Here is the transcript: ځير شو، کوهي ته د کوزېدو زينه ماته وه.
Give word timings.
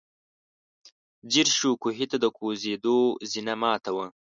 ځير 1.31 1.47
شو، 1.57 1.69
کوهي 1.81 2.05
ته 2.11 2.17
د 2.23 2.25
کوزېدو 2.37 2.97
زينه 3.31 3.53
ماته 3.61 3.91
وه. 3.95 4.07